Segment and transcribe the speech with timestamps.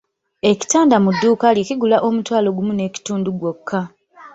[0.51, 3.81] Ekitanda mu dduuka lye kigula omutwalo gumu n'ekitundu gwokka.